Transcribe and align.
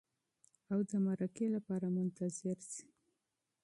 او 0.71 0.79
د 0.89 0.91
مرکې 1.05 1.45
لپاره 1.55 1.87
منتظر 1.97 2.57
شئ. 2.71 2.81